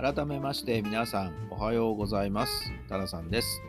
[0.00, 2.72] 改めまして皆さんおはようございます。
[2.88, 3.60] タラさんです。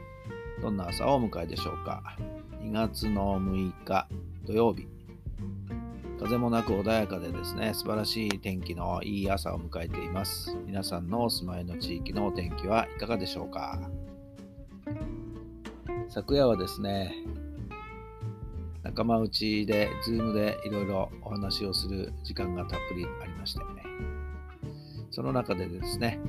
[0.61, 2.15] どんな朝をお迎えでしょうか
[2.61, 4.07] ？2月の6日
[4.45, 4.87] 土曜日。
[6.17, 10.55] 風もなく穏やかでですね素晴らしい天気のいい朝を迎えています。
[10.65, 13.77] 皆さんのお住まいの地域のお天気はいかがでしょうか？
[16.07, 17.13] 昨夜はですね
[18.83, 23.83] 仲間内で Zoom でいろいろお話をする時間がたっぷりありましてね。
[25.11, 26.19] その中でですね、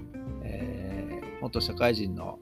[0.42, 2.38] えー、元社会人の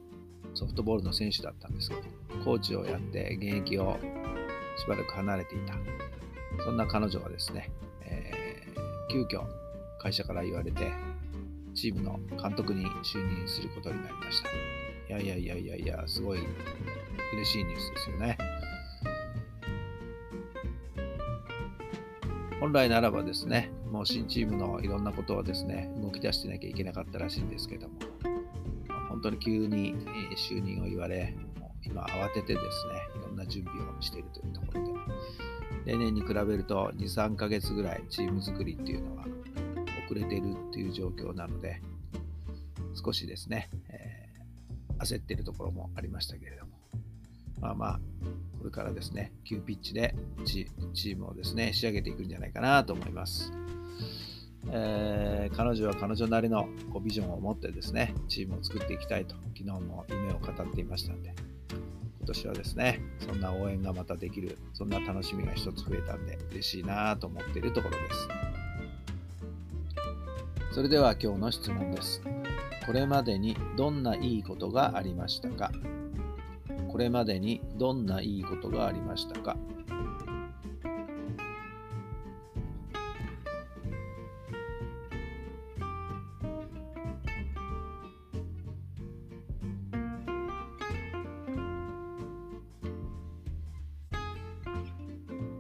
[0.55, 2.03] ソフトボールの選手だったんですけど、
[2.45, 3.99] コーチをやって現役を
[4.77, 5.75] しばらく離れていた。
[6.65, 7.71] そんな彼女がですね、
[8.03, 9.45] えー、急遽
[10.01, 10.91] 会社から言われて、
[11.75, 14.49] チームの監督に就任することになりました。
[15.15, 16.39] いやいやいやいやいや、すごい
[17.35, 18.39] 嬉しいニュースですよね。
[22.61, 27.95] 本来ならばですね、もう新チームのいろんなことをですね、動き出してなきゃいけなかったらしいんですけども、
[29.09, 29.95] 本当に急に
[30.37, 34.85] 就任を言われ、もう今慌ててですね、いろんな準備をしているというところ
[35.87, 39.25] で、例年に比べると2、3ヶ月ぐらいチーム作りっていうのは
[40.05, 41.81] 遅れているっていう状況なので、
[43.03, 46.73] 少しですね、えー、焦っているところもありましたけれども、
[47.59, 48.01] まあまあ、
[48.61, 53.51] これからですね、急ピッチでチームをですね、仕上げていくんじゃないかなと思います。
[54.71, 61.35] えー、彼女は彼女なりのこうビジョンを持ってですね、チームを作っていきたいと、昨日も夢を語っていましたんで、
[62.19, 68.29] 今年はですね、そんな応援がまたできる、そんな楽しみが一つ増えたんで、嬉しいなと思っているところです。
[70.73, 72.21] それでは今日の質問です。
[72.85, 75.73] これまでにどんないいことがありましたか？
[76.91, 79.57] これまでにどんないいことがありましたか？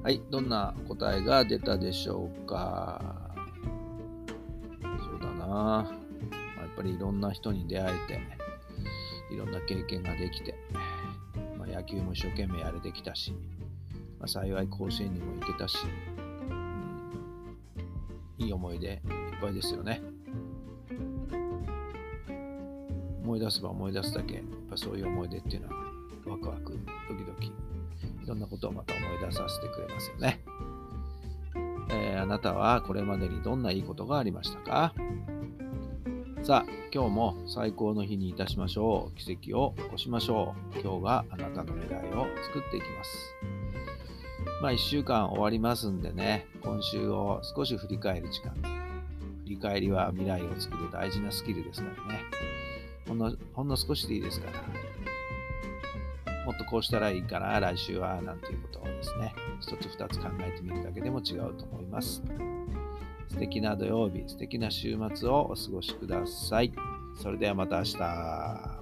[0.03, 3.31] はい、どんな答えが出たでしょうか？
[4.83, 5.47] そうだな。
[5.47, 5.89] ま
[6.59, 8.21] あ、やっぱりいろんな人に出会えて、
[9.35, 10.55] いろんな経験ができて、
[11.71, 13.33] 野球も一生懸命やれてきたし、
[14.19, 15.79] まあ、幸い甲子園にも行けたし、
[18.39, 19.01] うん、いい思い出いっ
[19.41, 20.01] ぱいですよね。
[23.23, 25.75] 思い出せば思い出すだけ、やっぱそういう思い出っていうのは
[26.27, 27.53] ワクワク、ドキドキい
[28.27, 30.41] ろんなことをまた思い出させてくれますよね。
[31.91, 34.95] えー、あなたはこれまでにどんないいことがありましたか？
[36.43, 39.19] さあ、今日も最高の日にいたしましょう。
[39.19, 40.81] 奇跡を起こしましょう。
[40.81, 43.37] 今日があなたの未来を作っていきます。
[44.63, 48.55] まあ、1週間終わりますんでね、今週を少し振り返る時間。
[49.45, 52.21] 振り返りは未来を作る大事なスキルですからね。
[53.07, 54.53] ほんのほんの少しでいいですから、
[56.47, 62.23] もっとこうしたらいいかな、来週は、なんていうことをですね、一つ二つ考えてみるだけでも違うと思います。
[63.31, 66.73] 素敵な土曜日、素敵な週末をお過ごしください。
[67.23, 68.81] それではまた明日。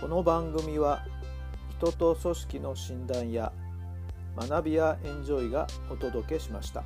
[0.00, 1.04] この番組は
[1.78, 3.52] 人と組織の診断や
[4.36, 6.84] 学びやエンジョイがお届けしました。